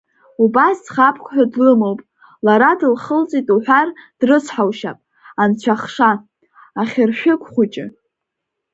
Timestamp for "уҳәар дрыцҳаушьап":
3.55-4.99